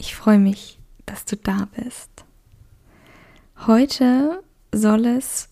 Ich 0.00 0.16
freue 0.16 0.38
mich, 0.38 0.78
dass 1.04 1.26
du 1.26 1.36
da 1.36 1.68
bist. 1.76 2.08
Heute 3.66 4.42
soll 4.72 5.04
es 5.04 5.50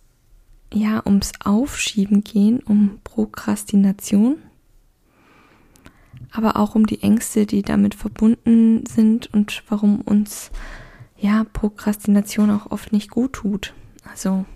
ja 0.73 1.02
ums 1.05 1.33
Aufschieben 1.45 2.25
gehen, 2.25 2.61
um 2.61 2.98
Prokrastination, 3.05 4.39
aber 6.30 6.56
auch 6.56 6.75
um 6.75 6.87
die 6.87 7.03
Ängste, 7.03 7.45
die 7.45 7.61
damit 7.61 7.95
verbunden 7.95 8.87
sind 8.87 9.27
und 9.34 9.65
warum 9.69 10.01
uns 10.01 10.51
ja 11.19 11.45
Prokrastination 11.53 12.51
auch 12.51 12.70
oft 12.70 12.91
nicht 12.91 13.11
gut 13.11 13.34
tut. 13.34 13.75
Also 14.11 14.47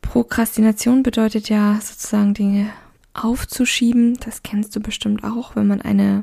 Prokrastination 0.00 1.02
bedeutet 1.02 1.48
ja 1.48 1.80
sozusagen 1.80 2.34
Dinge 2.34 2.70
aufzuschieben. 3.14 4.16
Das 4.20 4.44
kennst 4.44 4.76
du 4.76 4.80
bestimmt 4.80 5.24
auch, 5.24 5.56
wenn 5.56 5.66
man 5.66 5.82
eine 5.82 6.22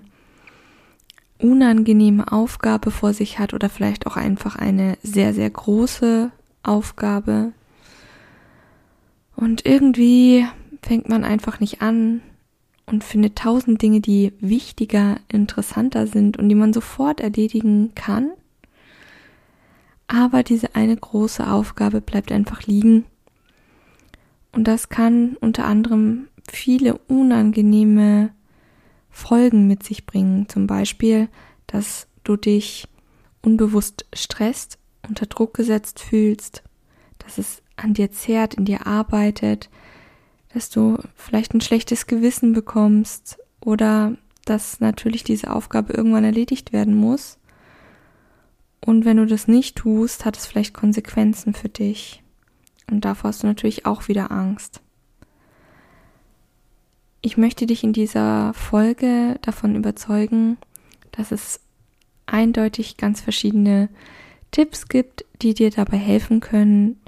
unangenehme 1.39 2.31
Aufgabe 2.31 2.91
vor 2.91 3.13
sich 3.13 3.39
hat 3.39 3.53
oder 3.53 3.70
vielleicht 3.70 4.05
auch 4.05 4.17
einfach 4.17 4.55
eine 4.55 4.98
sehr, 5.01 5.34
sehr 5.34 5.49
große 5.49 6.31
Aufgabe. 6.63 7.54
Und 9.35 9.65
irgendwie 9.65 10.46
fängt 10.81 11.09
man 11.09 11.23
einfach 11.23 11.59
nicht 11.59 11.81
an 11.81 12.21
und 12.85 13.04
findet 13.04 13.37
tausend 13.37 13.81
Dinge, 13.81 14.01
die 14.01 14.34
wichtiger, 14.40 15.18
interessanter 15.29 16.07
sind 16.07 16.37
und 16.37 16.49
die 16.49 16.55
man 16.55 16.73
sofort 16.73 17.21
erledigen 17.21 17.93
kann. 17.96 18.31
Aber 20.07 20.43
diese 20.43 20.76
eine 20.76 20.98
große 20.98 21.48
Aufgabe 21.48 22.01
bleibt 22.01 22.31
einfach 22.31 22.63
liegen. 22.63 23.05
Und 24.51 24.68
das 24.68 24.90
kann 24.90 25.37
unter 25.40 25.65
anderem 25.65 26.27
viele 26.51 26.98
unangenehme 27.07 28.31
Folgen 29.10 29.68
mit 29.68 29.84
sich 29.84 30.05
bringen. 30.05 30.48
Zum 30.49 30.68
Beispiel, 30.68 31.29
dass 31.68 32.07
du 32.24 32.35
dich 32.35 32.88
unbewusst 33.41 34.05
stresst 34.13 34.77
unter 35.07 35.26
Druck 35.26 35.54
gesetzt 35.54 35.99
fühlst, 35.99 36.63
dass 37.20 37.37
es 37.37 37.62
an 37.76 37.93
dir 37.93 38.12
zehrt, 38.12 38.54
in 38.54 38.65
dir 38.65 38.85
arbeitet, 38.85 39.70
dass 40.54 40.70
du 40.70 40.98
vielleicht 41.15 41.54
ein 41.54 41.62
schlechtes 41.62 42.07
Gewissen 42.07 42.54
bekommst 42.54 43.40
oder 43.62 44.15
dass 44.46 44.80
natürlich 44.80 45.24
diese 45.24 45.52
Aufgabe 45.52 45.93
irgendwann 45.93 46.24
erledigt 46.24 46.74
werden 46.74 46.96
muss. 46.96 47.37
Und 48.84 49.05
wenn 49.05 49.18
du 49.18 49.26
das 49.26 49.48
nicht 49.48 49.77
tust, 49.77 50.26
hat 50.26 50.37
es 50.37 50.46
vielleicht 50.46 50.74
Konsequenzen 50.74 51.54
für 51.54 51.70
dich. 51.70 52.24
Und 52.90 53.05
davor 53.05 53.30
hast 53.30 53.43
du 53.43 53.48
natürlich 53.48 53.85
auch 53.85 54.07
wieder 54.07 54.32
Angst. 54.32 54.82
Ich 57.21 57.37
möchte 57.37 57.65
dich 57.65 57.84
in 57.84 57.93
dieser 57.93 58.53
Folge 58.53 59.37
davon 59.41 59.75
überzeugen, 59.75 60.57
dass 61.12 61.31
es 61.31 61.59
eindeutig 62.25 62.95
ganz 62.98 63.20
verschiedene 63.20 63.89
Tipps 64.51 64.88
gibt, 64.88 65.25
die 65.41 65.53
dir 65.53 65.69
dabei 65.69 65.97
helfen 65.97 66.40
können, 66.40 67.00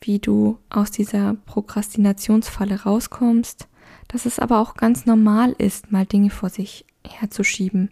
wie 0.00 0.20
du 0.20 0.58
aus 0.70 0.90
dieser 0.90 1.34
Prokrastinationsfalle 1.46 2.82
rauskommst, 2.82 3.66
dass 4.06 4.26
es 4.26 4.38
aber 4.38 4.60
auch 4.60 4.74
ganz 4.74 5.06
normal 5.06 5.54
ist, 5.58 5.90
mal 5.90 6.06
Dinge 6.06 6.30
vor 6.30 6.50
sich 6.50 6.84
herzuschieben. 7.04 7.90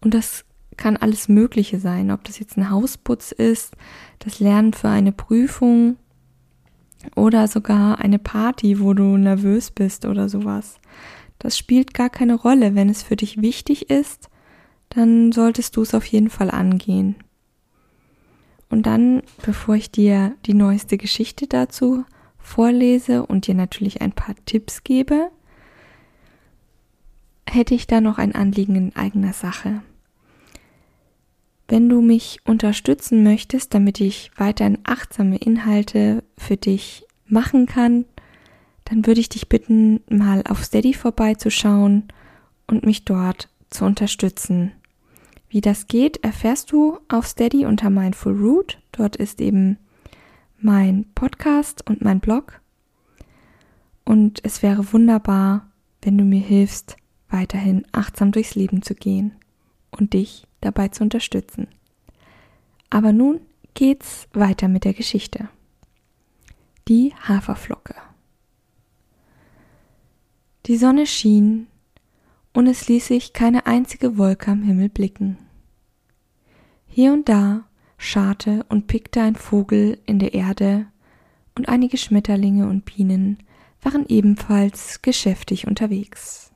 Und 0.00 0.14
das 0.14 0.44
kann 0.76 0.96
alles 0.96 1.28
Mögliche 1.28 1.78
sein, 1.78 2.10
ob 2.10 2.24
das 2.24 2.40
jetzt 2.40 2.56
ein 2.56 2.70
Hausputz 2.70 3.30
ist, 3.30 3.74
das 4.18 4.40
Lernen 4.40 4.72
für 4.72 4.88
eine 4.88 5.12
Prüfung 5.12 5.96
oder 7.14 7.48
sogar 7.48 7.98
eine 8.00 8.18
Party, 8.18 8.80
wo 8.80 8.94
du 8.94 9.16
nervös 9.16 9.70
bist 9.70 10.04
oder 10.04 10.28
sowas. 10.28 10.78
Das 11.38 11.58
spielt 11.58 11.94
gar 11.94 12.10
keine 12.10 12.34
Rolle. 12.34 12.74
Wenn 12.74 12.88
es 12.88 13.02
für 13.02 13.16
dich 13.16 13.42
wichtig 13.42 13.90
ist, 13.90 14.30
dann 14.88 15.32
solltest 15.32 15.76
du 15.76 15.82
es 15.82 15.94
auf 15.94 16.06
jeden 16.06 16.30
Fall 16.30 16.50
angehen. 16.50 17.16
Und 18.70 18.86
dann, 18.86 19.22
bevor 19.44 19.74
ich 19.74 19.90
dir 19.90 20.34
die 20.46 20.54
neueste 20.54 20.96
Geschichte 20.96 21.46
dazu 21.46 22.04
vorlese 22.38 23.24
und 23.24 23.46
dir 23.46 23.54
natürlich 23.54 24.02
ein 24.02 24.12
paar 24.12 24.34
Tipps 24.46 24.84
gebe, 24.84 25.30
hätte 27.48 27.74
ich 27.74 27.86
da 27.86 28.00
noch 28.00 28.18
ein 28.18 28.34
Anliegen 28.34 28.74
in 28.74 28.96
eigener 28.96 29.32
Sache. 29.32 29.82
Wenn 31.68 31.88
du 31.88 32.00
mich 32.00 32.40
unterstützen 32.44 33.22
möchtest, 33.22 33.72
damit 33.72 34.00
ich 34.00 34.30
weiterhin 34.36 34.78
achtsame 34.84 35.36
Inhalte 35.36 36.22
für 36.36 36.56
dich 36.56 37.06
machen 37.26 37.66
kann, 37.66 38.04
dann 38.84 39.06
würde 39.06 39.20
ich 39.20 39.30
dich 39.30 39.48
bitten, 39.48 40.00
mal 40.10 40.42
auf 40.46 40.62
Steady 40.62 40.92
vorbeizuschauen 40.92 42.08
und 42.66 42.84
mich 42.84 43.04
dort 43.04 43.48
zu 43.70 43.84
unterstützen. 43.84 44.72
Wie 45.48 45.62
das 45.62 45.86
geht, 45.86 46.22
erfährst 46.22 46.72
du 46.72 46.98
auf 47.08 47.26
Steady 47.26 47.64
unter 47.64 47.88
Mindful 47.88 48.36
Root. 48.36 48.78
Dort 48.92 49.16
ist 49.16 49.40
eben 49.40 49.78
mein 50.58 51.06
Podcast 51.14 51.88
und 51.88 52.02
mein 52.02 52.20
Blog. 52.20 52.60
Und 54.04 54.40
es 54.44 54.62
wäre 54.62 54.92
wunderbar, 54.92 55.70
wenn 56.02 56.18
du 56.18 56.24
mir 56.24 56.40
hilfst, 56.40 56.96
weiterhin 57.30 57.86
achtsam 57.92 58.32
durchs 58.32 58.54
Leben 58.54 58.82
zu 58.82 58.94
gehen 58.94 59.34
und 59.90 60.12
dich 60.12 60.46
dabei 60.64 60.88
zu 60.88 61.02
unterstützen. 61.02 61.68
Aber 62.90 63.12
nun 63.12 63.40
geht's 63.74 64.28
weiter 64.32 64.68
mit 64.68 64.84
der 64.84 64.94
Geschichte. 64.94 65.48
Die 66.88 67.14
Haferflocke. 67.26 67.94
Die 70.66 70.76
Sonne 70.76 71.06
schien 71.06 71.66
und 72.52 72.66
es 72.66 72.88
ließ 72.88 73.08
sich 73.08 73.32
keine 73.32 73.66
einzige 73.66 74.16
Wolke 74.16 74.50
am 74.50 74.62
Himmel 74.62 74.88
blicken. 74.88 75.38
Hier 76.86 77.12
und 77.12 77.28
da 77.28 77.64
scharte 77.98 78.64
und 78.68 78.86
pickte 78.86 79.20
ein 79.22 79.34
Vogel 79.34 79.98
in 80.06 80.18
der 80.18 80.34
Erde, 80.34 80.86
und 81.56 81.68
einige 81.68 81.96
Schmetterlinge 81.96 82.66
und 82.66 82.84
Bienen 82.84 83.38
waren 83.82 84.06
ebenfalls 84.08 85.02
geschäftig 85.02 85.66
unterwegs. 85.66 86.52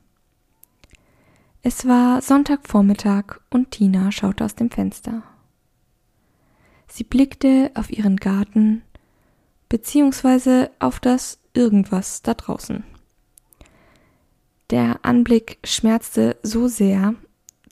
Es 1.71 1.85
war 1.85 2.23
Sonntagvormittag 2.23 3.41
und 3.51 3.69
Tina 3.69 4.11
schaute 4.11 4.43
aus 4.43 4.55
dem 4.55 4.71
Fenster. 4.71 5.21
Sie 6.87 7.03
blickte 7.03 7.69
auf 7.75 7.91
ihren 7.91 8.15
Garten 8.15 8.81
beziehungsweise 9.69 10.71
auf 10.79 10.99
das 10.99 11.37
irgendwas 11.53 12.23
da 12.23 12.33
draußen. 12.33 12.83
Der 14.71 15.05
Anblick 15.05 15.59
schmerzte 15.63 16.37
so 16.41 16.67
sehr, 16.67 17.13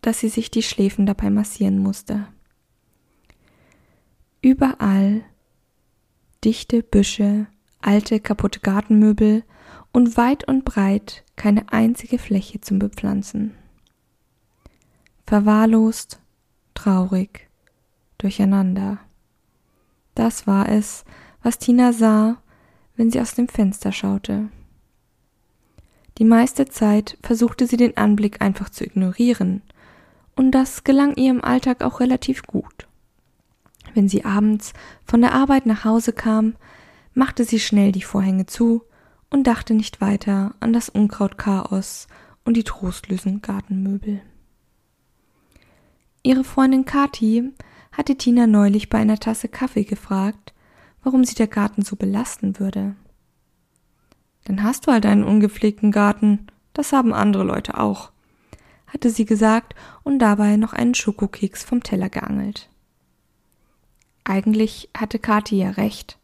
dass 0.03 0.19
sie 0.19 0.29
sich 0.29 0.51
die 0.51 0.61
Schläfen 0.61 1.07
dabei 1.07 1.31
massieren 1.31 1.79
musste. 1.79 2.27
Überall 4.43 5.23
dichte 6.43 6.83
Büsche, 6.83 7.47
alte 7.81 8.19
kaputte 8.19 8.59
Gartenmöbel 8.59 9.43
und 9.91 10.17
weit 10.17 10.47
und 10.47 10.65
breit 10.65 11.23
keine 11.35 11.73
einzige 11.73 12.19
Fläche 12.19 12.61
zum 12.61 12.77
Bepflanzen. 12.77 13.55
Verwahrlost, 15.27 16.21
traurig, 16.73 17.49
durcheinander. 18.17 18.97
Das 20.15 20.47
war 20.47 20.69
es, 20.69 21.03
was 21.43 21.59
Tina 21.59 21.91
sah, 21.91 22.37
wenn 22.95 23.11
sie 23.11 23.19
aus 23.19 23.35
dem 23.35 23.49
Fenster 23.49 23.91
schaute. 23.91 24.47
Die 26.17 26.23
meiste 26.23 26.65
Zeit 26.67 27.17
versuchte 27.21 27.67
sie 27.67 27.75
den 27.75 27.97
Anblick 27.97 28.41
einfach 28.41 28.69
zu 28.69 28.85
ignorieren, 28.85 29.63
und 30.37 30.51
das 30.51 30.85
gelang 30.85 31.17
ihr 31.17 31.31
im 31.31 31.43
Alltag 31.43 31.83
auch 31.83 31.99
relativ 31.99 32.43
gut. 32.43 32.87
Wenn 33.93 34.07
sie 34.07 34.23
abends 34.23 34.71
von 35.03 35.19
der 35.19 35.33
Arbeit 35.33 35.65
nach 35.65 35.83
Hause 35.83 36.13
kam, 36.13 36.55
machte 37.13 37.43
sie 37.43 37.59
schnell 37.59 37.91
die 37.91 38.01
Vorhänge 38.01 38.45
zu 38.45 38.83
und 39.29 39.45
dachte 39.45 39.73
nicht 39.73 39.99
weiter 39.99 40.55
an 40.61 40.71
das 40.71 40.87
Unkrautchaos 40.87 42.07
und 42.45 42.55
die 42.55 42.63
trostlosen 42.63 43.41
Gartenmöbel. 43.41 44.21
Ihre 46.27 46.43
Freundin 46.43 46.83
Kathi 46.83 47.53
hatte 47.93 48.17
Tina 48.17 48.47
neulich 48.47 48.89
bei 48.89 48.97
einer 48.97 49.17
Tasse 49.17 49.47
Kaffee 49.47 49.85
gefragt, 49.85 50.53
warum 51.01 51.23
sie 51.23 51.35
der 51.35 51.47
Garten 51.47 51.83
so 51.83 51.95
belasten 51.95 52.59
würde. 52.59 52.97
Dann 54.43 54.61
hast 54.61 54.85
du 54.85 54.91
halt 54.91 55.05
einen 55.05 55.23
ungepflegten 55.23 55.89
Garten. 55.89 56.47
Das 56.73 56.91
haben 56.91 57.13
andere 57.13 57.45
Leute 57.45 57.79
auch. 57.79 58.11
hatte 58.87 59.09
sie 59.09 59.23
gesagt 59.23 59.73
und 60.03 60.19
dabei 60.19 60.57
noch 60.57 60.73
einen 60.73 60.95
Schokokeks 60.95 61.63
vom 61.63 61.81
Teller 61.81 62.09
geangelt. 62.09 62.67
Eigentlich 64.25 64.89
hatte 64.97 65.19
Kathi 65.19 65.59
ja 65.59 65.69
recht. 65.69 66.17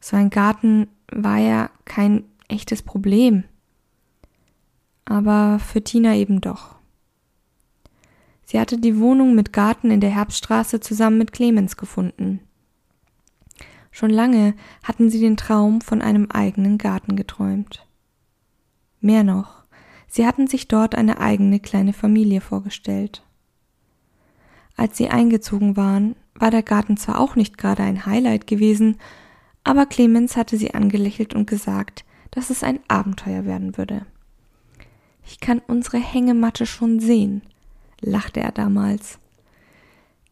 So 0.00 0.16
ein 0.16 0.30
Garten 0.30 0.88
war 1.10 1.36
ja 1.36 1.68
kein 1.84 2.24
echtes 2.48 2.80
Problem. 2.80 3.44
Aber 5.04 5.58
für 5.58 5.84
Tina 5.84 6.14
eben 6.14 6.40
doch. 6.40 6.76
Sie 8.52 8.60
hatte 8.60 8.76
die 8.76 8.98
Wohnung 8.98 9.34
mit 9.34 9.54
Garten 9.54 9.90
in 9.90 10.02
der 10.02 10.10
Herbststraße 10.10 10.78
zusammen 10.80 11.16
mit 11.16 11.32
Clemens 11.32 11.78
gefunden. 11.78 12.40
Schon 13.90 14.10
lange 14.10 14.52
hatten 14.82 15.08
sie 15.08 15.20
den 15.20 15.38
Traum 15.38 15.80
von 15.80 16.02
einem 16.02 16.30
eigenen 16.30 16.76
Garten 16.76 17.16
geträumt. 17.16 17.86
Mehr 19.00 19.24
noch, 19.24 19.64
sie 20.06 20.26
hatten 20.26 20.48
sich 20.48 20.68
dort 20.68 20.94
eine 20.94 21.18
eigene 21.18 21.60
kleine 21.60 21.94
Familie 21.94 22.42
vorgestellt. 22.42 23.22
Als 24.76 24.98
sie 24.98 25.08
eingezogen 25.08 25.78
waren, 25.78 26.14
war 26.34 26.50
der 26.50 26.62
Garten 26.62 26.98
zwar 26.98 27.20
auch 27.20 27.36
nicht 27.36 27.56
gerade 27.56 27.82
ein 27.82 28.04
Highlight 28.04 28.46
gewesen, 28.46 28.98
aber 29.64 29.86
Clemens 29.86 30.36
hatte 30.36 30.58
sie 30.58 30.74
angelächelt 30.74 31.32
und 31.32 31.46
gesagt, 31.46 32.04
dass 32.30 32.50
es 32.50 32.62
ein 32.62 32.80
Abenteuer 32.86 33.46
werden 33.46 33.78
würde. 33.78 34.04
Ich 35.24 35.40
kann 35.40 35.62
unsere 35.66 35.96
Hängematte 35.96 36.66
schon 36.66 37.00
sehen, 37.00 37.40
lachte 38.02 38.40
er 38.40 38.52
damals. 38.52 39.18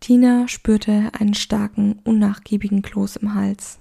Tina 0.00 0.48
spürte 0.48 1.10
einen 1.18 1.34
starken, 1.34 2.00
unnachgiebigen 2.04 2.82
Kloß 2.82 3.16
im 3.16 3.34
Hals. 3.34 3.78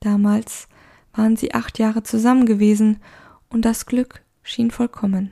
Damals 0.00 0.68
waren 1.12 1.36
sie 1.36 1.54
acht 1.54 1.78
Jahre 1.78 2.02
zusammen 2.02 2.46
gewesen 2.46 3.00
und 3.48 3.64
das 3.64 3.86
Glück 3.86 4.22
schien 4.42 4.70
vollkommen. 4.70 5.30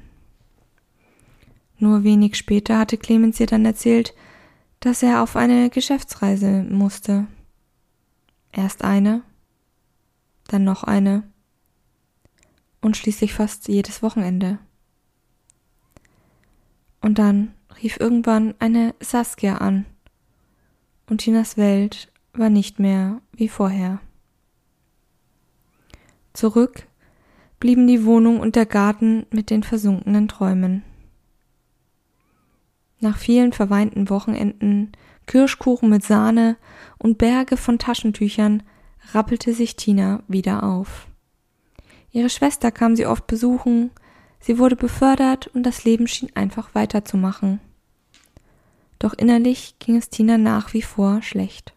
Nur 1.78 2.04
wenig 2.04 2.36
später 2.36 2.78
hatte 2.78 2.96
Clemens 2.96 3.40
ihr 3.40 3.46
dann 3.46 3.64
erzählt, 3.64 4.14
dass 4.78 5.02
er 5.02 5.22
auf 5.22 5.36
eine 5.36 5.68
Geschäftsreise 5.68 6.62
musste. 6.62 7.26
Erst 8.52 8.84
eine, 8.84 9.22
dann 10.46 10.64
noch 10.64 10.84
eine 10.84 11.24
und 12.80 12.96
schließlich 12.96 13.34
fast 13.34 13.68
jedes 13.68 14.02
Wochenende. 14.02 14.58
Und 17.02 17.18
dann 17.18 17.52
rief 17.82 17.98
irgendwann 18.00 18.54
eine 18.58 18.94
Saskia 19.00 19.56
an, 19.56 19.84
und 21.10 21.18
Tinas 21.18 21.56
Welt 21.56 22.10
war 22.32 22.48
nicht 22.48 22.78
mehr 22.78 23.20
wie 23.32 23.48
vorher. 23.48 24.00
Zurück 26.32 26.86
blieben 27.60 27.86
die 27.86 28.04
Wohnung 28.04 28.40
und 28.40 28.56
der 28.56 28.66
Garten 28.66 29.26
mit 29.30 29.50
den 29.50 29.62
versunkenen 29.62 30.28
Träumen. 30.28 30.82
Nach 33.00 33.18
vielen 33.18 33.52
verweinten 33.52 34.08
Wochenenden, 34.08 34.92
Kirschkuchen 35.26 35.90
mit 35.90 36.04
Sahne 36.04 36.56
und 36.98 37.18
Berge 37.18 37.56
von 37.56 37.78
Taschentüchern 37.78 38.62
rappelte 39.12 39.52
sich 39.52 39.76
Tina 39.76 40.22
wieder 40.28 40.62
auf. 40.62 41.08
Ihre 42.12 42.30
Schwester 42.30 42.70
kam 42.70 42.96
sie 42.96 43.06
oft 43.06 43.26
besuchen, 43.26 43.90
sie 44.42 44.58
wurde 44.58 44.76
befördert 44.76 45.46
und 45.54 45.62
das 45.62 45.84
Leben 45.84 46.06
schien 46.06 46.30
einfach 46.34 46.74
weiterzumachen. 46.74 47.60
Doch 48.98 49.14
innerlich 49.14 49.76
ging 49.78 49.96
es 49.96 50.10
Tina 50.10 50.36
nach 50.36 50.74
wie 50.74 50.82
vor 50.82 51.22
schlecht. 51.22 51.72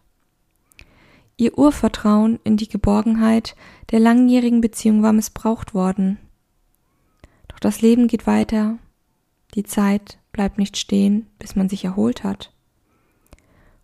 Ihr 1.38 1.58
Urvertrauen 1.58 2.38
in 2.44 2.56
die 2.56 2.68
Geborgenheit 2.68 3.56
der 3.90 4.00
langjährigen 4.00 4.60
Beziehung 4.60 5.02
war 5.02 5.12
missbraucht 5.12 5.74
worden. 5.74 6.18
Doch 7.48 7.58
das 7.58 7.80
Leben 7.80 8.08
geht 8.08 8.26
weiter, 8.26 8.78
die 9.54 9.64
Zeit 9.64 10.18
bleibt 10.32 10.58
nicht 10.58 10.76
stehen, 10.76 11.26
bis 11.38 11.56
man 11.56 11.68
sich 11.68 11.84
erholt 11.84 12.24
hat. 12.24 12.52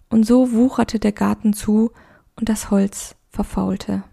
Und 0.09 0.25
so 0.25 0.53
wucherte 0.53 0.99
der 0.99 1.13
Garten 1.13 1.53
zu 1.53 1.91
und 2.37 2.49
das 2.49 2.71
Holz 2.71 3.17
verfaulte. 3.31 4.05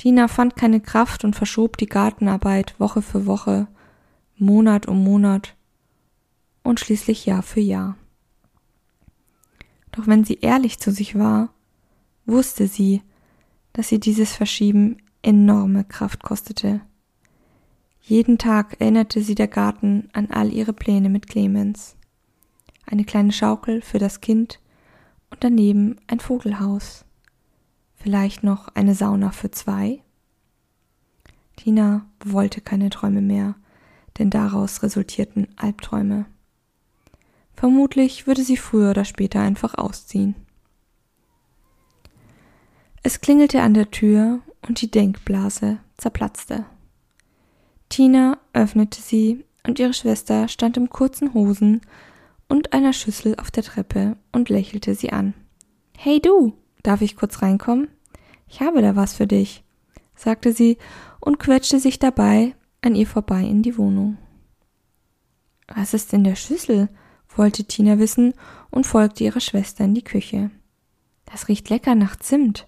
Tina 0.00 0.28
fand 0.28 0.56
keine 0.56 0.80
Kraft 0.80 1.24
und 1.24 1.36
verschob 1.36 1.76
die 1.76 1.84
Gartenarbeit 1.84 2.80
Woche 2.80 3.02
für 3.02 3.26
Woche, 3.26 3.68
Monat 4.38 4.88
um 4.88 5.04
Monat 5.04 5.54
und 6.62 6.80
schließlich 6.80 7.26
Jahr 7.26 7.42
für 7.42 7.60
Jahr. 7.60 7.98
Doch 9.92 10.06
wenn 10.06 10.24
sie 10.24 10.38
ehrlich 10.40 10.78
zu 10.78 10.90
sich 10.90 11.18
war, 11.18 11.52
wusste 12.24 12.66
sie, 12.66 13.02
dass 13.74 13.90
sie 13.90 14.00
dieses 14.00 14.34
Verschieben 14.34 15.02
enorme 15.20 15.84
Kraft 15.84 16.22
kostete. 16.22 16.80
Jeden 18.00 18.38
Tag 18.38 18.80
erinnerte 18.80 19.20
sie 19.20 19.34
der 19.34 19.48
Garten 19.48 20.08
an 20.14 20.30
all 20.30 20.50
ihre 20.50 20.72
Pläne 20.72 21.10
mit 21.10 21.26
Clemens. 21.26 21.94
Eine 22.86 23.04
kleine 23.04 23.32
Schaukel 23.32 23.82
für 23.82 23.98
das 23.98 24.22
Kind 24.22 24.60
und 25.28 25.44
daneben 25.44 25.96
ein 26.06 26.20
Vogelhaus. 26.20 27.04
Vielleicht 28.02 28.42
noch 28.42 28.68
eine 28.68 28.94
Sauna 28.94 29.30
für 29.30 29.50
zwei? 29.50 30.00
Tina 31.56 32.06
wollte 32.24 32.62
keine 32.62 32.88
Träume 32.88 33.20
mehr, 33.20 33.56
denn 34.18 34.30
daraus 34.30 34.82
resultierten 34.82 35.48
Albträume. 35.56 36.24
Vermutlich 37.52 38.26
würde 38.26 38.42
sie 38.42 38.56
früher 38.56 38.90
oder 38.90 39.04
später 39.04 39.40
einfach 39.40 39.74
ausziehen. 39.74 40.34
Es 43.02 43.20
klingelte 43.20 43.60
an 43.60 43.74
der 43.74 43.90
Tür 43.90 44.40
und 44.66 44.80
die 44.80 44.90
Denkblase 44.90 45.78
zerplatzte. 45.98 46.64
Tina 47.90 48.38
öffnete 48.54 49.02
sie 49.02 49.44
und 49.66 49.78
ihre 49.78 49.92
Schwester 49.92 50.48
stand 50.48 50.78
im 50.78 50.88
kurzen 50.88 51.34
Hosen 51.34 51.82
und 52.48 52.72
einer 52.72 52.94
Schüssel 52.94 53.36
auf 53.36 53.50
der 53.50 53.62
Treppe 53.62 54.16
und 54.32 54.48
lächelte 54.48 54.94
sie 54.94 55.12
an. 55.12 55.34
Hey 55.98 56.20
du, 56.20 56.54
Darf 56.82 57.02
ich 57.02 57.16
kurz 57.16 57.42
reinkommen? 57.42 57.88
Ich 58.48 58.60
habe 58.60 58.82
da 58.82 58.96
was 58.96 59.14
für 59.14 59.26
dich, 59.26 59.62
sagte 60.14 60.52
sie 60.52 60.78
und 61.20 61.38
quetschte 61.38 61.78
sich 61.78 61.98
dabei 61.98 62.54
an 62.82 62.94
ihr 62.94 63.06
vorbei 63.06 63.42
in 63.42 63.62
die 63.62 63.76
Wohnung. 63.76 64.18
Was 65.68 65.94
ist 65.94 66.12
in 66.12 66.24
der 66.24 66.36
Schüssel? 66.36 66.88
wollte 67.36 67.64
Tina 67.64 68.00
wissen 68.00 68.34
und 68.70 68.86
folgte 68.86 69.22
ihrer 69.22 69.40
Schwester 69.40 69.84
in 69.84 69.94
die 69.94 70.02
Küche. 70.02 70.50
Das 71.26 71.46
riecht 71.46 71.70
lecker 71.70 71.94
nach 71.94 72.16
Zimt. 72.16 72.66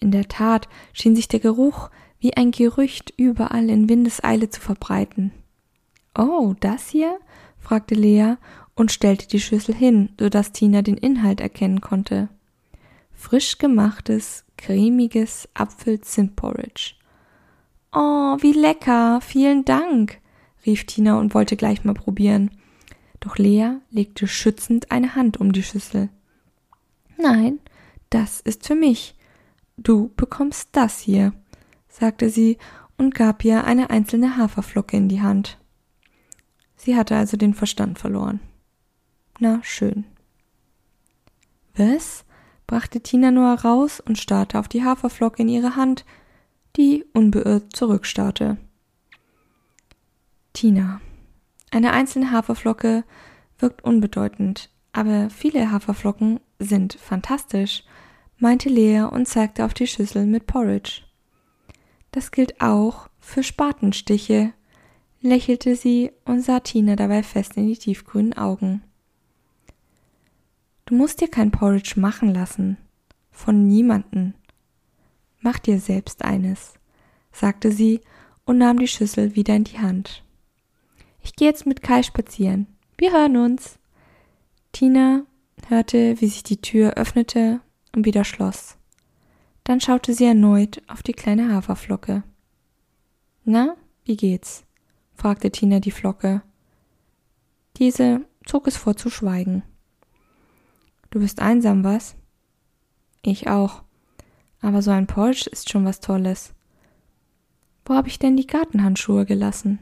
In 0.00 0.10
der 0.10 0.28
Tat 0.28 0.68
schien 0.92 1.16
sich 1.16 1.28
der 1.28 1.40
Geruch 1.40 1.88
wie 2.18 2.36
ein 2.36 2.50
Gerücht 2.50 3.14
überall 3.16 3.70
in 3.70 3.88
Windeseile 3.88 4.50
zu 4.50 4.60
verbreiten. 4.60 5.32
Oh, 6.16 6.54
das 6.60 6.88
hier? 6.88 7.18
fragte 7.58 7.94
Lea 7.94 8.34
und 8.74 8.92
stellte 8.92 9.28
die 9.28 9.40
Schüssel 9.40 9.74
hin, 9.74 10.10
so 10.20 10.28
dass 10.28 10.52
Tina 10.52 10.82
den 10.82 10.98
Inhalt 10.98 11.40
erkennen 11.40 11.80
konnte 11.80 12.28
frisch 13.24 13.56
gemachtes, 13.56 14.44
cremiges 14.58 15.48
Apfel-Zimt-Porridge. 15.54 16.94
Oh, 17.90 18.36
wie 18.40 18.52
lecker! 18.52 19.22
Vielen 19.22 19.64
Dank! 19.64 20.20
rief 20.66 20.84
Tina 20.84 21.18
und 21.18 21.32
wollte 21.32 21.56
gleich 21.56 21.84
mal 21.84 21.94
probieren. 21.94 22.50
Doch 23.20 23.38
Lea 23.38 23.76
legte 23.90 24.28
schützend 24.28 24.90
eine 24.90 25.14
Hand 25.14 25.38
um 25.38 25.52
die 25.52 25.62
Schüssel. 25.62 26.10
Nein, 27.16 27.60
das 28.10 28.40
ist 28.40 28.66
für 28.66 28.74
mich. 28.74 29.14
Du 29.78 30.12
bekommst 30.16 30.68
das 30.72 30.98
hier, 30.98 31.32
sagte 31.88 32.28
sie 32.28 32.58
und 32.98 33.14
gab 33.14 33.42
ihr 33.42 33.64
eine 33.64 33.88
einzelne 33.88 34.36
Haferflocke 34.36 34.98
in 34.98 35.08
die 35.08 35.22
Hand. 35.22 35.58
Sie 36.76 36.94
hatte 36.94 37.16
also 37.16 37.38
den 37.38 37.54
Verstand 37.54 37.98
verloren. 37.98 38.40
Na 39.38 39.60
schön. 39.62 40.04
Was? 41.74 42.26
Brachte 42.66 43.00
Tina 43.00 43.30
nur 43.30 43.48
heraus 43.48 44.00
und 44.00 44.18
starrte 44.18 44.58
auf 44.58 44.68
die 44.68 44.84
Haferflocke 44.84 45.42
in 45.42 45.48
ihre 45.48 45.76
Hand, 45.76 46.04
die 46.76 47.04
unbeirrt 47.12 47.74
zurückstarrte. 47.76 48.56
Tina. 50.52 51.00
Eine 51.70 51.92
einzelne 51.92 52.30
Haferflocke 52.30 53.04
wirkt 53.58 53.82
unbedeutend, 53.84 54.70
aber 54.92 55.28
viele 55.30 55.70
Haferflocken 55.70 56.40
sind 56.58 56.94
fantastisch, 56.94 57.82
meinte 58.38 58.68
Lea 58.68 59.02
und 59.02 59.26
zeigte 59.26 59.64
auf 59.64 59.74
die 59.74 59.86
Schüssel 59.86 60.26
mit 60.26 60.46
Porridge. 60.46 61.02
Das 62.12 62.30
gilt 62.30 62.60
auch 62.60 63.08
für 63.18 63.42
Spatenstiche, 63.42 64.52
lächelte 65.20 65.74
sie 65.74 66.12
und 66.24 66.42
sah 66.42 66.60
Tina 66.60 66.94
dabei 66.94 67.22
fest 67.22 67.56
in 67.56 67.66
die 67.66 67.76
tiefgrünen 67.76 68.34
Augen. 68.34 68.82
Du 70.86 70.94
musst 70.94 71.20
dir 71.20 71.28
kein 71.28 71.50
Porridge 71.50 71.98
machen 71.98 72.34
lassen. 72.34 72.76
Von 73.30 73.66
niemanden. 73.66 74.34
Mach 75.40 75.58
dir 75.58 75.78
selbst 75.80 76.24
eines, 76.24 76.74
sagte 77.32 77.72
sie 77.72 78.00
und 78.44 78.58
nahm 78.58 78.78
die 78.78 78.88
Schüssel 78.88 79.34
wieder 79.34 79.56
in 79.56 79.64
die 79.64 79.78
Hand. 79.78 80.24
Ich 81.20 81.34
gehe 81.36 81.48
jetzt 81.48 81.66
mit 81.66 81.82
Kai 81.82 82.02
spazieren. 82.02 82.66
Wir 82.98 83.12
hören 83.12 83.36
uns. 83.36 83.78
Tina 84.72 85.22
hörte, 85.68 86.20
wie 86.20 86.26
sich 86.26 86.42
die 86.42 86.60
Tür 86.60 86.94
öffnete 86.94 87.60
und 87.94 88.04
wieder 88.04 88.24
schloss. 88.24 88.76
Dann 89.64 89.80
schaute 89.80 90.12
sie 90.12 90.26
erneut 90.26 90.82
auf 90.86 91.02
die 91.02 91.14
kleine 91.14 91.52
Haferflocke. 91.52 92.22
Na, 93.44 93.76
wie 94.04 94.16
geht's? 94.16 94.64
fragte 95.14 95.50
Tina 95.50 95.80
die 95.80 95.90
Flocke. 95.90 96.42
Diese 97.78 98.24
zog 98.44 98.66
es 98.66 98.76
vor 98.76 98.96
zu 98.96 99.08
schweigen. 99.08 99.62
Du 101.14 101.20
bist 101.20 101.40
einsam, 101.40 101.84
was? 101.84 102.16
Ich 103.22 103.46
auch. 103.48 103.84
Aber 104.60 104.82
so 104.82 104.90
ein 104.90 105.06
Porsche 105.06 105.48
ist 105.48 105.70
schon 105.70 105.84
was 105.84 106.00
Tolles. 106.00 106.52
Wo 107.84 107.94
habe 107.94 108.08
ich 108.08 108.18
denn 108.18 108.36
die 108.36 108.48
Gartenhandschuhe 108.48 109.24
gelassen? 109.24 109.78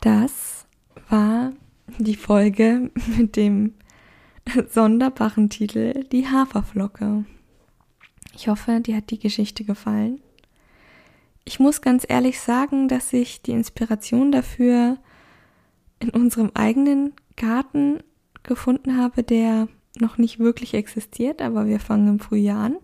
Das 0.00 0.64
war 1.08 1.54
die 1.98 2.14
Folge 2.14 2.92
mit 3.18 3.34
dem 3.34 3.74
sonderbaren 4.70 5.50
Titel 5.50 6.04
Die 6.04 6.28
Haferflocke. 6.28 7.24
Ich 8.32 8.46
hoffe, 8.46 8.80
dir 8.80 8.98
hat 8.98 9.10
die 9.10 9.18
Geschichte 9.18 9.64
gefallen. 9.64 10.20
Ich 11.44 11.58
muss 11.58 11.80
ganz 11.80 12.06
ehrlich 12.08 12.38
sagen, 12.38 12.86
dass 12.86 13.12
ich 13.12 13.42
die 13.42 13.50
Inspiration 13.50 14.30
dafür 14.30 14.98
in 15.98 16.10
unserem 16.10 16.52
eigenen 16.54 17.14
Garten 17.36 18.02
gefunden 18.42 18.98
habe, 18.98 19.22
der 19.22 19.68
noch 19.98 20.18
nicht 20.18 20.38
wirklich 20.38 20.74
existiert, 20.74 21.42
aber 21.42 21.66
wir 21.66 21.80
fangen 21.80 22.08
im 22.08 22.20
Frühjahr 22.20 22.64
an. 22.64 22.76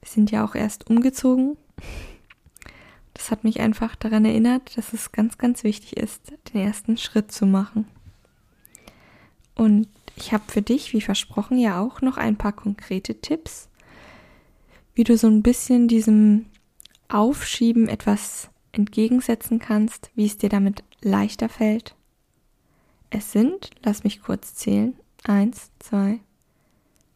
Wir 0.00 0.08
sind 0.08 0.30
ja 0.30 0.44
auch 0.44 0.54
erst 0.54 0.88
umgezogen. 0.88 1.56
Das 3.14 3.30
hat 3.30 3.44
mich 3.44 3.60
einfach 3.60 3.96
daran 3.96 4.24
erinnert, 4.24 4.76
dass 4.76 4.92
es 4.92 5.12
ganz, 5.12 5.38
ganz 5.38 5.64
wichtig 5.64 5.96
ist, 5.96 6.32
den 6.52 6.60
ersten 6.60 6.96
Schritt 6.96 7.32
zu 7.32 7.46
machen. 7.46 7.86
Und 9.54 9.88
ich 10.16 10.32
habe 10.32 10.44
für 10.48 10.62
dich, 10.62 10.92
wie 10.92 11.00
versprochen, 11.00 11.58
ja 11.58 11.80
auch 11.80 12.00
noch 12.00 12.16
ein 12.16 12.36
paar 12.36 12.52
konkrete 12.52 13.20
Tipps, 13.20 13.68
wie 14.94 15.04
du 15.04 15.16
so 15.16 15.26
ein 15.28 15.42
bisschen 15.42 15.88
diesem 15.88 16.46
Aufschieben 17.08 17.88
etwas 17.88 18.50
entgegensetzen 18.72 19.58
kannst, 19.58 20.10
wie 20.14 20.26
es 20.26 20.36
dir 20.36 20.48
damit 20.48 20.82
leichter 21.00 21.48
fällt. 21.48 21.94
Es 23.10 23.32
sind, 23.32 23.70
lass 23.82 24.04
mich 24.04 24.22
kurz 24.22 24.54
zählen, 24.54 24.98
eins, 25.24 25.70
zwei, 25.78 26.20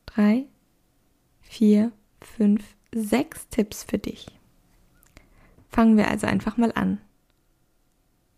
drei, 0.06 0.46
vier, 1.40 1.92
fünf, 2.20 2.64
sechs 2.94 3.48
Tipps 3.48 3.84
für 3.84 3.98
dich. 3.98 4.26
Fangen 5.70 5.96
wir 5.96 6.08
also 6.08 6.26
einfach 6.26 6.56
mal 6.56 6.72
an. 6.72 7.00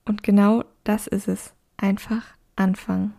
Und 0.04 0.23
genau 0.23 0.64
das 0.85 1.07
ist 1.07 1.28
es. 1.28 1.54
Einfach 1.76 2.35
anfangen. 2.57 3.14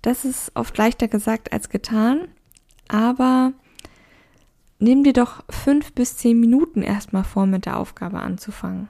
Das 0.00 0.24
ist 0.24 0.50
oft 0.56 0.76
leichter 0.76 1.06
gesagt 1.06 1.52
als 1.52 1.68
getan, 1.68 2.28
aber 2.88 3.52
nimm 4.80 5.04
dir 5.04 5.12
doch 5.12 5.44
fünf 5.48 5.92
bis 5.92 6.16
zehn 6.16 6.40
Minuten 6.40 6.82
erstmal 6.82 7.22
vor, 7.22 7.46
mit 7.46 7.66
der 7.66 7.78
Aufgabe 7.78 8.20
anzufangen. 8.20 8.88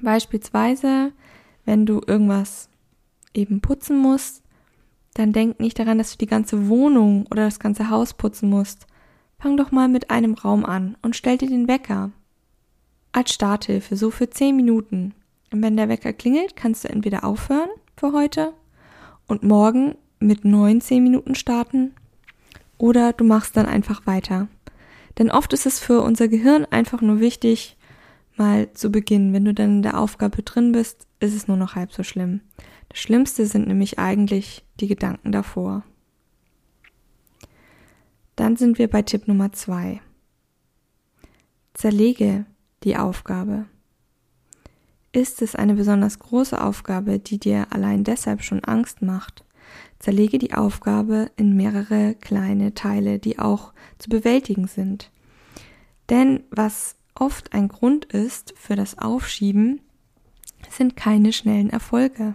Beispielsweise, 0.00 1.12
wenn 1.64 1.84
du 1.84 2.00
irgendwas 2.06 2.68
eben 3.34 3.60
putzen 3.60 3.98
musst, 3.98 4.42
dann 5.14 5.32
denk 5.32 5.60
nicht 5.60 5.78
daran, 5.78 5.98
dass 5.98 6.12
du 6.12 6.18
die 6.18 6.26
ganze 6.26 6.68
Wohnung 6.68 7.26
oder 7.30 7.44
das 7.44 7.58
ganze 7.58 7.90
Haus 7.90 8.14
putzen 8.14 8.48
musst. 8.48 8.86
Fang 9.38 9.56
doch 9.56 9.70
mal 9.70 9.88
mit 9.88 10.10
einem 10.10 10.34
Raum 10.34 10.64
an 10.64 10.96
und 11.02 11.16
stell 11.16 11.38
dir 11.38 11.48
den 11.48 11.68
Wecker. 11.68 12.10
Als 13.12 13.32
Starthilfe, 13.32 13.96
so 13.96 14.10
für 14.10 14.30
zehn 14.30 14.56
Minuten. 14.56 15.14
Und 15.52 15.62
wenn 15.62 15.76
der 15.76 15.88
Wecker 15.88 16.12
klingelt, 16.12 16.56
kannst 16.56 16.84
du 16.84 16.88
entweder 16.88 17.24
aufhören 17.24 17.68
für 17.96 18.12
heute 18.12 18.54
und 19.26 19.42
morgen 19.42 19.96
mit 20.18 20.44
neun, 20.44 20.80
zehn 20.80 21.02
Minuten 21.02 21.34
starten 21.34 21.92
oder 22.78 23.12
du 23.12 23.24
machst 23.24 23.56
dann 23.56 23.66
einfach 23.66 24.06
weiter. 24.06 24.48
Denn 25.18 25.30
oft 25.30 25.52
ist 25.52 25.66
es 25.66 25.78
für 25.78 26.00
unser 26.00 26.28
Gehirn 26.28 26.64
einfach 26.64 27.02
nur 27.02 27.20
wichtig, 27.20 27.76
mal 28.36 28.72
zu 28.72 28.90
beginnen. 28.90 29.32
Wenn 29.32 29.44
du 29.44 29.54
dann 29.54 29.76
in 29.76 29.82
der 29.82 29.98
Aufgabe 29.98 30.42
drin 30.42 30.72
bist, 30.72 31.06
ist 31.20 31.34
es 31.34 31.48
nur 31.48 31.56
noch 31.56 31.74
halb 31.74 31.92
so 31.92 32.02
schlimm. 32.02 32.40
Das 32.88 32.98
Schlimmste 32.98 33.46
sind 33.46 33.68
nämlich 33.68 33.98
eigentlich 33.98 34.64
die 34.80 34.88
Gedanken 34.88 35.32
davor. 35.32 35.84
Dann 38.36 38.56
sind 38.56 38.78
wir 38.78 38.88
bei 38.88 39.02
Tipp 39.02 39.28
Nummer 39.28 39.52
zwei. 39.52 40.00
Zerlege 41.74 42.46
die 42.82 42.96
Aufgabe. 42.96 43.66
Ist 45.12 45.42
es 45.42 45.54
eine 45.54 45.74
besonders 45.74 46.18
große 46.18 46.58
Aufgabe, 46.60 47.18
die 47.18 47.38
dir 47.38 47.66
allein 47.70 48.02
deshalb 48.02 48.42
schon 48.42 48.64
Angst 48.64 49.02
macht, 49.02 49.44
zerlege 49.98 50.38
die 50.38 50.54
Aufgabe 50.54 51.30
in 51.36 51.54
mehrere 51.54 52.14
kleine 52.14 52.74
Teile, 52.74 53.18
die 53.18 53.38
auch 53.38 53.72
zu 53.98 54.08
bewältigen 54.08 54.66
sind. 54.66 55.10
Denn 56.10 56.44
was 56.50 56.96
oft 57.14 57.52
ein 57.52 57.68
Grund 57.68 58.06
ist 58.06 58.54
für 58.56 58.76
das 58.76 58.98
Aufschieben, 58.98 59.80
sind 60.70 60.96
keine 60.96 61.32
schnellen 61.32 61.70
Erfolge. 61.70 62.34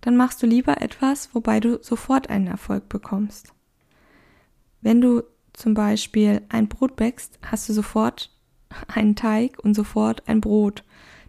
Dann 0.00 0.16
machst 0.16 0.42
du 0.42 0.46
lieber 0.46 0.80
etwas, 0.80 1.34
wobei 1.34 1.60
du 1.60 1.82
sofort 1.82 2.30
einen 2.30 2.46
Erfolg 2.46 2.88
bekommst. 2.88 3.52
Wenn 4.80 5.00
du 5.00 5.22
zum 5.52 5.74
Beispiel 5.74 6.42
ein 6.48 6.68
Brot 6.68 6.96
bäckst, 6.96 7.38
hast 7.42 7.68
du 7.68 7.72
sofort 7.72 8.30
einen 8.88 9.16
Teig 9.16 9.58
und 9.58 9.74
sofort 9.74 10.26
ein 10.28 10.40
Brot. 10.40 10.84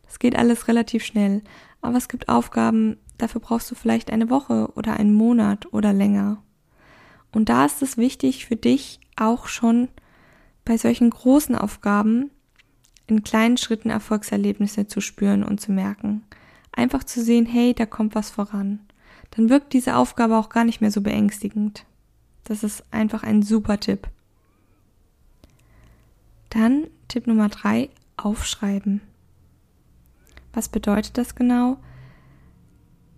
Es 0.07 0.19
geht 0.19 0.35
alles 0.35 0.67
relativ 0.67 1.03
schnell. 1.03 1.41
Aber 1.81 1.97
es 1.97 2.07
gibt 2.07 2.29
Aufgaben, 2.29 2.97
dafür 3.17 3.41
brauchst 3.41 3.71
du 3.71 3.75
vielleicht 3.75 4.11
eine 4.11 4.29
Woche 4.29 4.71
oder 4.75 4.93
einen 4.97 5.13
Monat 5.13 5.73
oder 5.73 5.93
länger. 5.93 6.43
Und 7.31 7.49
da 7.49 7.65
ist 7.65 7.81
es 7.81 7.97
wichtig 7.97 8.45
für 8.45 8.55
dich 8.55 8.99
auch 9.15 9.47
schon 9.47 9.87
bei 10.63 10.77
solchen 10.77 11.09
großen 11.09 11.55
Aufgaben 11.55 12.29
in 13.07 13.23
kleinen 13.23 13.57
Schritten 13.57 13.89
Erfolgserlebnisse 13.89 14.87
zu 14.87 15.01
spüren 15.01 15.43
und 15.43 15.59
zu 15.59 15.71
merken. 15.71 16.23
Einfach 16.71 17.03
zu 17.03 17.21
sehen, 17.21 17.45
hey, 17.45 17.73
da 17.73 17.85
kommt 17.85 18.15
was 18.15 18.29
voran. 18.29 18.79
Dann 19.31 19.49
wirkt 19.49 19.73
diese 19.73 19.95
Aufgabe 19.95 20.37
auch 20.37 20.49
gar 20.49 20.63
nicht 20.63 20.81
mehr 20.81 20.91
so 20.91 21.01
beängstigend. 21.01 21.85
Das 22.43 22.63
ist 22.63 22.83
einfach 22.91 23.23
ein 23.23 23.43
super 23.43 23.79
Tipp. 23.79 24.07
Dann 26.49 26.87
Tipp 27.07 27.27
Nummer 27.27 27.49
drei, 27.49 27.89
aufschreiben. 28.17 29.01
Was 30.53 30.69
bedeutet 30.69 31.17
das 31.17 31.35
genau? 31.35 31.77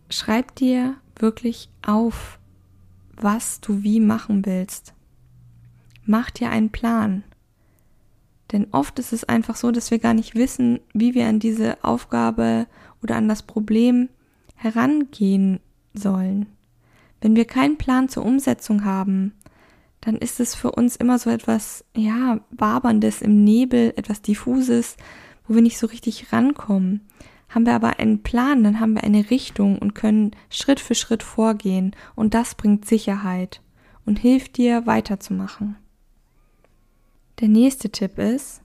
Schreib 0.10 0.56
dir 0.56 0.96
wirklich 1.18 1.70
auf, 1.86 2.40
was 3.16 3.60
du 3.62 3.84
wie 3.84 4.00
machen 4.00 4.46
willst. 4.46 4.94
Mach 6.06 6.30
dir 6.30 6.50
einen 6.50 6.72
Plan. 6.72 7.24
Denn 8.54 8.68
oft 8.72 9.00
ist 9.00 9.12
es 9.12 9.24
einfach 9.24 9.56
so, 9.56 9.72
dass 9.72 9.90
wir 9.90 9.98
gar 9.98 10.14
nicht 10.14 10.36
wissen, 10.36 10.80
wie 10.94 11.16
wir 11.16 11.28
an 11.28 11.40
diese 11.40 11.84
Aufgabe 11.84 12.68
oder 13.02 13.16
an 13.16 13.28
das 13.28 13.42
Problem 13.42 14.10
herangehen 14.56 15.60
sollen. 15.94 16.46
Wenn 17.20 17.36
wir 17.36 17.46
keinen 17.46 17.78
Plan 17.78 18.10
zur 18.10 18.24
Umsetzung 18.24 18.86
haben, 18.86 19.34
dann 20.02 20.18
ist 20.18 20.40
es 20.40 20.54
für 20.54 20.72
uns 20.72 20.96
immer 20.96 21.18
so 21.18 21.30
etwas, 21.30 21.84
ja, 21.96 22.42
waberndes 22.52 23.22
im 23.22 23.44
Nebel, 23.44 23.94
etwas 23.96 24.22
diffuses, 24.22 24.98
wo 25.48 25.56
wir 25.56 25.62
nicht 25.62 25.80
so 25.80 25.88
richtig 25.88 26.32
rankommen. 26.32 27.02
Haben 27.50 27.66
wir 27.66 27.74
aber 27.74 28.00
einen 28.00 28.22
Plan, 28.22 28.64
dann 28.64 28.80
haben 28.80 28.94
wir 28.94 29.04
eine 29.04 29.30
Richtung 29.32 29.80
und 29.80 29.96
können 29.96 30.32
Schritt 30.50 30.80
für 30.80 30.96
Schritt 30.96 31.24
vorgehen 31.24 31.96
und 32.16 32.34
das 32.34 32.56
bringt 32.56 32.86
Sicherheit 32.86 33.62
und 34.06 34.20
hilft 34.20 34.58
dir 34.58 34.86
weiterzumachen. 34.86 35.78
Der 37.40 37.48
nächste 37.48 37.90
Tipp 37.90 38.18
ist, 38.18 38.62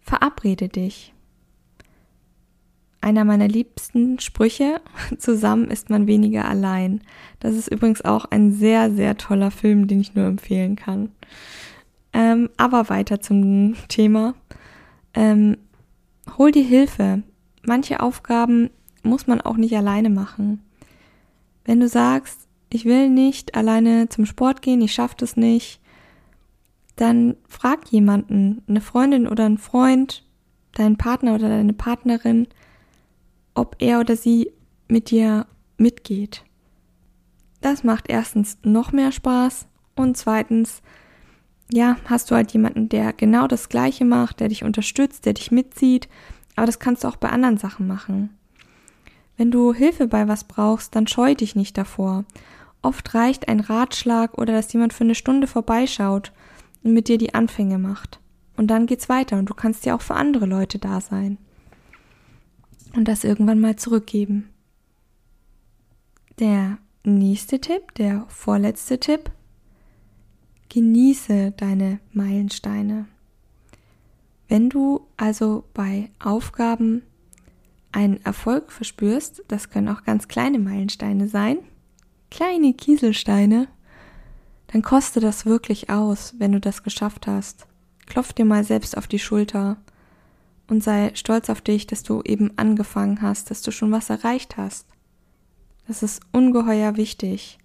verabrede 0.00 0.68
dich. 0.68 1.12
Einer 3.00 3.24
meiner 3.24 3.48
liebsten 3.48 4.18
Sprüche, 4.18 4.80
zusammen 5.18 5.70
ist 5.70 5.90
man 5.90 6.06
weniger 6.06 6.46
allein. 6.46 7.02
Das 7.40 7.54
ist 7.54 7.68
übrigens 7.68 8.02
auch 8.02 8.24
ein 8.26 8.52
sehr, 8.52 8.90
sehr 8.90 9.16
toller 9.16 9.50
Film, 9.50 9.86
den 9.86 10.00
ich 10.00 10.14
nur 10.14 10.26
empfehlen 10.26 10.76
kann. 10.76 11.10
Ähm, 12.12 12.48
aber 12.56 12.88
weiter 12.88 13.20
zum 13.20 13.74
Thema. 13.88 14.34
Ähm, 15.12 15.58
hol 16.38 16.50
dir 16.50 16.64
Hilfe. 16.64 17.22
Manche 17.62 18.00
Aufgaben 18.00 18.70
muss 19.02 19.26
man 19.26 19.40
auch 19.40 19.56
nicht 19.56 19.76
alleine 19.76 20.10
machen. 20.10 20.62
Wenn 21.64 21.80
du 21.80 21.88
sagst, 21.88 22.48
ich 22.70 22.84
will 22.84 23.10
nicht 23.10 23.54
alleine 23.54 24.08
zum 24.08 24.26
Sport 24.26 24.62
gehen, 24.62 24.80
ich 24.80 24.92
schaffe 24.92 25.14
das 25.18 25.36
nicht, 25.36 25.80
dann 26.96 27.36
frag 27.48 27.88
jemanden, 27.88 28.62
eine 28.68 28.80
Freundin 28.80 29.26
oder 29.26 29.46
einen 29.46 29.58
Freund, 29.58 30.24
deinen 30.72 30.96
Partner 30.96 31.34
oder 31.34 31.48
deine 31.48 31.72
Partnerin, 31.72 32.48
ob 33.54 33.76
er 33.78 34.00
oder 34.00 34.16
sie 34.16 34.52
mit 34.88 35.10
dir 35.10 35.46
mitgeht. 35.76 36.44
Das 37.60 37.84
macht 37.84 38.08
erstens 38.08 38.58
noch 38.62 38.92
mehr 38.92 39.12
Spaß 39.12 39.66
und 39.96 40.16
zweitens 40.16 40.82
ja, 41.72 41.96
hast 42.04 42.30
du 42.30 42.34
halt 42.34 42.52
jemanden, 42.52 42.88
der 42.88 43.12
genau 43.12 43.46
das 43.46 43.68
Gleiche 43.68 44.04
macht, 44.04 44.40
der 44.40 44.48
dich 44.48 44.64
unterstützt, 44.64 45.24
der 45.24 45.32
dich 45.32 45.50
mitzieht, 45.50 46.08
aber 46.56 46.66
das 46.66 46.78
kannst 46.78 47.04
du 47.04 47.08
auch 47.08 47.16
bei 47.16 47.30
anderen 47.30 47.56
Sachen 47.56 47.86
machen. 47.86 48.36
Wenn 49.36 49.50
du 49.50 49.72
Hilfe 49.72 50.06
bei 50.06 50.28
was 50.28 50.44
brauchst, 50.44 50.94
dann 50.94 51.06
scheu 51.06 51.34
dich 51.34 51.56
nicht 51.56 51.76
davor. 51.76 52.24
Oft 52.82 53.14
reicht 53.14 53.48
ein 53.48 53.60
Ratschlag 53.60 54.36
oder 54.38 54.52
dass 54.52 54.72
jemand 54.72 54.92
für 54.92 55.04
eine 55.04 55.14
Stunde 55.14 55.46
vorbeischaut 55.46 56.32
mit 56.92 57.08
dir 57.08 57.18
die 57.18 57.34
Anfänge 57.34 57.78
macht. 57.78 58.20
Und 58.56 58.68
dann 58.68 58.86
geht's 58.86 59.08
weiter 59.08 59.38
und 59.38 59.46
du 59.46 59.54
kannst 59.54 59.84
ja 59.86 59.96
auch 59.96 60.02
für 60.02 60.14
andere 60.14 60.46
Leute 60.46 60.78
da 60.78 61.00
sein. 61.00 61.38
und 62.94 63.08
das 63.08 63.24
irgendwann 63.24 63.58
mal 63.58 63.74
zurückgeben. 63.74 64.50
Der 66.38 66.78
nächste 67.02 67.60
Tipp, 67.60 67.94
der 67.94 68.24
vorletzte 68.28 69.00
Tipp, 69.00 69.32
genieße 70.68 71.52
deine 71.56 71.98
Meilensteine. 72.12 73.06
Wenn 74.48 74.70
du 74.70 75.06
also 75.16 75.64
bei 75.74 76.10
Aufgaben 76.18 77.02
einen 77.92 78.24
Erfolg 78.24 78.72
verspürst, 78.72 79.42
das 79.48 79.70
können 79.70 79.88
auch 79.88 80.04
ganz 80.04 80.28
kleine 80.28 80.58
Meilensteine 80.58 81.28
sein, 81.28 81.58
kleine 82.30 82.74
Kieselsteine, 82.74 83.68
dann 84.74 84.82
koste 84.82 85.20
das 85.20 85.46
wirklich 85.46 85.88
aus, 85.88 86.34
wenn 86.38 86.50
du 86.50 86.58
das 86.58 86.82
geschafft 86.82 87.28
hast. 87.28 87.68
Klopf 88.06 88.32
dir 88.32 88.44
mal 88.44 88.64
selbst 88.64 88.96
auf 88.96 89.06
die 89.06 89.20
Schulter 89.20 89.76
und 90.66 90.82
sei 90.82 91.12
stolz 91.14 91.48
auf 91.48 91.60
dich, 91.60 91.86
dass 91.86 92.02
du 92.02 92.22
eben 92.22 92.50
angefangen 92.56 93.22
hast, 93.22 93.52
dass 93.52 93.62
du 93.62 93.70
schon 93.70 93.92
was 93.92 94.10
erreicht 94.10 94.56
hast. 94.56 94.88
Das 95.86 96.02
ist 96.02 96.22
ungeheuer 96.32 96.96
wichtig. 96.96 97.60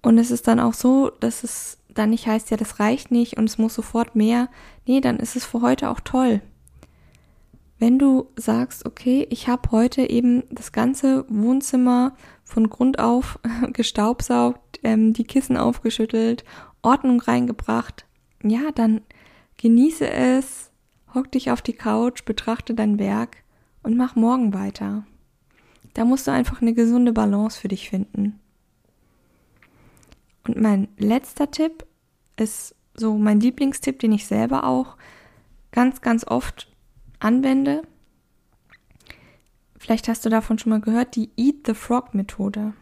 Und 0.00 0.16
es 0.16 0.30
ist 0.30 0.48
dann 0.48 0.60
auch 0.60 0.72
so, 0.72 1.10
dass 1.20 1.44
es 1.44 1.76
dann 1.90 2.08
nicht 2.08 2.26
heißt, 2.26 2.50
ja, 2.50 2.56
das 2.56 2.80
reicht 2.80 3.10
nicht 3.10 3.36
und 3.36 3.44
es 3.44 3.58
muss 3.58 3.74
sofort 3.74 4.16
mehr. 4.16 4.48
Nee, 4.86 5.02
dann 5.02 5.18
ist 5.18 5.36
es 5.36 5.44
für 5.44 5.60
heute 5.60 5.90
auch 5.90 6.00
toll. 6.00 6.40
Wenn 7.84 7.98
du 7.98 8.30
sagst, 8.36 8.86
okay, 8.86 9.26
ich 9.28 9.46
habe 9.46 9.70
heute 9.70 10.08
eben 10.08 10.44
das 10.50 10.72
ganze 10.72 11.26
Wohnzimmer 11.28 12.16
von 12.42 12.70
Grund 12.70 12.98
auf 12.98 13.38
gestaubsaugt, 13.74 14.80
ähm, 14.82 15.12
die 15.12 15.24
Kissen 15.24 15.58
aufgeschüttelt, 15.58 16.44
Ordnung 16.80 17.20
reingebracht, 17.20 18.06
ja, 18.42 18.72
dann 18.74 19.02
genieße 19.58 20.08
es, 20.08 20.70
hock 21.12 21.30
dich 21.30 21.50
auf 21.50 21.60
die 21.60 21.74
Couch, 21.74 22.24
betrachte 22.24 22.72
dein 22.72 22.98
Werk 22.98 23.36
und 23.82 23.98
mach 23.98 24.16
morgen 24.16 24.54
weiter. 24.54 25.04
Da 25.92 26.06
musst 26.06 26.26
du 26.26 26.30
einfach 26.30 26.62
eine 26.62 26.72
gesunde 26.72 27.12
Balance 27.12 27.60
für 27.60 27.68
dich 27.68 27.90
finden. 27.90 28.40
Und 30.48 30.58
mein 30.58 30.88
letzter 30.96 31.50
Tipp 31.50 31.84
ist 32.38 32.74
so 32.94 33.18
mein 33.18 33.40
Lieblingstipp, 33.40 33.98
den 33.98 34.12
ich 34.12 34.26
selber 34.26 34.64
auch 34.64 34.96
ganz, 35.70 36.00
ganz 36.00 36.26
oft 36.26 36.73
anwende. 37.24 37.82
Vielleicht 39.78 40.08
hast 40.08 40.24
du 40.24 40.30
davon 40.30 40.58
schon 40.58 40.70
mal 40.70 40.80
gehört, 40.80 41.16
die 41.16 41.30
Eat 41.36 41.66
the 41.66 41.74
Frog 41.74 42.14
Methode. 42.14 42.74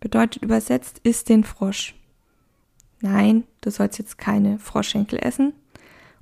Bedeutet 0.00 0.42
übersetzt, 0.42 1.00
isst 1.04 1.28
den 1.28 1.44
Frosch. 1.44 1.94
Nein, 3.00 3.44
du 3.60 3.70
sollst 3.70 3.98
jetzt 3.98 4.18
keine 4.18 4.58
Froschschenkel 4.58 5.18
essen, 5.20 5.52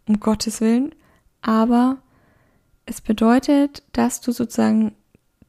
um 0.07 0.21
Gottes 0.21 0.61
Willen, 0.61 0.95
aber 1.43 1.99
es 2.87 3.01
bedeutet, 3.01 3.83
dass 3.93 4.21
du 4.21 4.33
sozusagen 4.33 4.95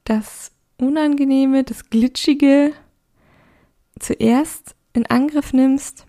das 0.03 0.51
Unangenehme, 0.77 1.63
das 1.63 1.89
Glitschige 1.89 2.73
zuerst 3.99 4.75
in 4.93 5.05
Angriff 5.05 5.53
nimmst 5.53 6.05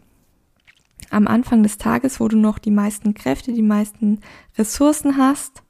am 1.12 1.26
Anfang 1.28 1.62
des 1.62 1.78
Tages, 1.78 2.20
wo 2.20 2.28
du 2.28 2.36
noch 2.36 2.58
die 2.58 2.70
meisten 2.70 3.14
Kräfte, 3.14 3.52
die 3.52 3.62
meisten 3.62 4.20
Ressourcen 4.56 5.16
hast 5.16 5.62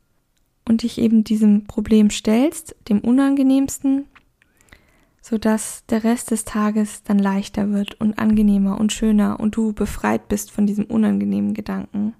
und 0.66 0.82
dich 0.82 0.98
eben 0.98 1.24
diesem 1.24 1.64
Problem 1.64 2.10
stellst, 2.10 2.76
dem 2.88 3.00
unangenehmsten, 3.00 4.06
so 5.20 5.38
dass 5.38 5.84
der 5.86 6.04
Rest 6.04 6.30
des 6.30 6.44
Tages 6.44 7.02
dann 7.02 7.18
leichter 7.18 7.70
wird 7.72 8.00
und 8.00 8.18
angenehmer 8.18 8.78
und 8.78 8.92
schöner 8.92 9.40
und 9.40 9.56
du 9.56 9.72
befreit 9.72 10.28
bist 10.28 10.50
von 10.50 10.66
diesem 10.66 10.84
unangenehmen 10.84 11.54
Gedanken. 11.54 12.14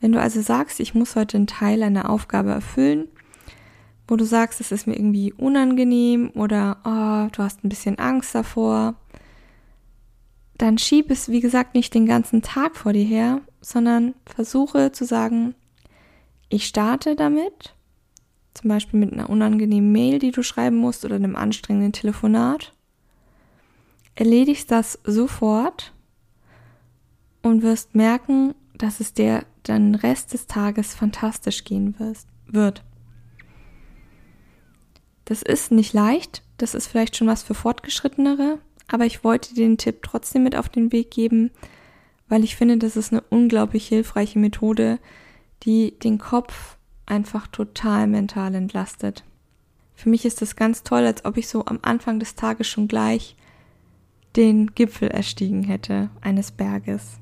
Wenn 0.00 0.12
du 0.12 0.20
also 0.20 0.40
sagst, 0.40 0.80
ich 0.80 0.94
muss 0.94 1.14
heute 1.14 1.36
einen 1.36 1.46
Teil 1.46 1.82
einer 1.82 2.08
Aufgabe 2.08 2.50
erfüllen, 2.50 3.08
wo 4.08 4.16
du 4.16 4.24
sagst, 4.24 4.60
es 4.60 4.72
ist 4.72 4.86
mir 4.86 4.96
irgendwie 4.96 5.32
unangenehm 5.32 6.30
oder 6.34 6.78
oh, 6.84 7.30
du 7.34 7.42
hast 7.42 7.62
ein 7.62 7.68
bisschen 7.68 7.98
Angst 7.98 8.34
davor, 8.34 8.94
dann 10.60 10.76
schieb 10.76 11.10
es, 11.10 11.30
wie 11.30 11.40
gesagt, 11.40 11.74
nicht 11.74 11.94
den 11.94 12.04
ganzen 12.04 12.42
Tag 12.42 12.76
vor 12.76 12.92
dir 12.92 13.04
her, 13.04 13.40
sondern 13.62 14.14
versuche 14.26 14.92
zu 14.92 15.06
sagen, 15.06 15.54
ich 16.50 16.66
starte 16.66 17.16
damit, 17.16 17.74
zum 18.52 18.68
Beispiel 18.68 19.00
mit 19.00 19.10
einer 19.10 19.30
unangenehmen 19.30 19.90
Mail, 19.90 20.18
die 20.18 20.32
du 20.32 20.42
schreiben 20.42 20.76
musst 20.76 21.06
oder 21.06 21.14
einem 21.14 21.34
anstrengenden 21.34 21.92
Telefonat. 21.92 22.74
Erledigst 24.16 24.70
das 24.70 24.98
sofort 25.04 25.94
und 27.40 27.62
wirst 27.62 27.94
merken, 27.94 28.54
dass 28.74 29.00
es 29.00 29.14
dir 29.14 29.46
den 29.66 29.94
Rest 29.94 30.34
des 30.34 30.46
Tages 30.46 30.94
fantastisch 30.94 31.64
gehen 31.64 31.94
wird. 32.46 32.84
Das 35.24 35.40
ist 35.40 35.70
nicht 35.70 35.94
leicht, 35.94 36.42
das 36.58 36.74
ist 36.74 36.86
vielleicht 36.86 37.16
schon 37.16 37.28
was 37.28 37.42
für 37.42 37.54
Fortgeschrittenere, 37.54 38.58
aber 38.90 39.06
ich 39.06 39.24
wollte 39.24 39.54
den 39.54 39.78
Tipp 39.78 40.02
trotzdem 40.02 40.42
mit 40.42 40.56
auf 40.56 40.68
den 40.68 40.92
Weg 40.92 41.10
geben, 41.10 41.50
weil 42.28 42.44
ich 42.44 42.56
finde, 42.56 42.78
das 42.78 42.96
ist 42.96 43.12
eine 43.12 43.22
unglaublich 43.30 43.88
hilfreiche 43.88 44.38
Methode, 44.38 44.98
die 45.62 45.98
den 45.98 46.18
Kopf 46.18 46.76
einfach 47.06 47.46
total 47.46 48.06
mental 48.06 48.54
entlastet. 48.54 49.24
Für 49.94 50.08
mich 50.08 50.24
ist 50.24 50.40
das 50.40 50.56
ganz 50.56 50.82
toll, 50.82 51.04
als 51.04 51.24
ob 51.24 51.36
ich 51.36 51.48
so 51.48 51.64
am 51.66 51.80
Anfang 51.82 52.20
des 52.20 52.34
Tages 52.34 52.66
schon 52.68 52.88
gleich 52.88 53.36
den 54.36 54.74
Gipfel 54.74 55.08
erstiegen 55.08 55.64
hätte 55.64 56.08
eines 56.20 56.52
Berges. 56.52 57.18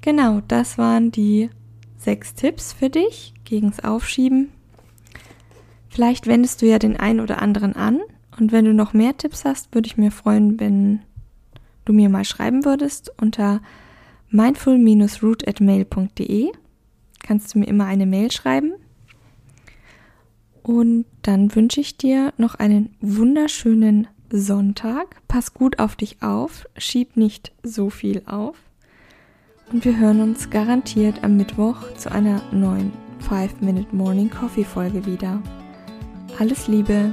Genau, 0.00 0.40
das 0.48 0.78
waren 0.78 1.10
die 1.10 1.50
sechs 1.98 2.34
Tipps 2.34 2.72
für 2.72 2.90
dich 2.90 3.34
gegens 3.44 3.80
Aufschieben 3.80 4.50
Vielleicht 5.94 6.26
wendest 6.26 6.60
du 6.60 6.66
ja 6.66 6.80
den 6.80 6.96
einen 6.96 7.20
oder 7.20 7.40
anderen 7.40 7.76
an 7.76 8.00
und 8.38 8.52
wenn 8.52 8.64
du 8.64 8.74
noch 8.74 8.92
mehr 8.92 9.16
Tipps 9.16 9.44
hast, 9.44 9.74
würde 9.74 9.86
ich 9.86 9.96
mir 9.96 10.10
freuen, 10.10 10.58
wenn 10.58 11.00
du 11.84 11.92
mir 11.92 12.08
mal 12.08 12.24
schreiben 12.24 12.64
würdest 12.64 13.12
unter 13.20 13.60
mindful-root 14.30 15.46
at 15.46 15.60
mail.de. 15.60 16.52
Kannst 17.22 17.54
du 17.54 17.58
mir 17.58 17.66
immer 17.66 17.86
eine 17.86 18.06
Mail 18.06 18.30
schreiben. 18.30 18.72
Und 20.62 21.04
dann 21.22 21.54
wünsche 21.54 21.80
ich 21.80 21.98
dir 21.98 22.32
noch 22.38 22.54
einen 22.54 22.96
wunderschönen 23.00 24.08
Sonntag. 24.30 25.16
Pass 25.28 25.54
gut 25.54 25.78
auf 25.78 25.94
dich 25.94 26.22
auf, 26.22 26.66
schieb 26.76 27.16
nicht 27.16 27.52
so 27.62 27.90
viel 27.90 28.22
auf. 28.26 28.56
Und 29.70 29.84
wir 29.84 29.98
hören 29.98 30.20
uns 30.20 30.50
garantiert 30.50 31.22
am 31.22 31.36
Mittwoch 31.36 31.92
zu 31.96 32.10
einer 32.10 32.42
neuen 32.52 32.92
5-Minute 33.28 33.94
Morning 33.94 34.30
Coffee 34.30 34.64
Folge 34.64 35.06
wieder. 35.06 35.42
Alles 36.38 36.66
Liebe, 36.66 37.12